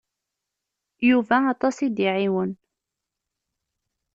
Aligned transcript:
Yuba 1.09 1.37
aṭas 1.53 1.77
i 1.85 1.87
d-iɛiwen. 1.89 2.51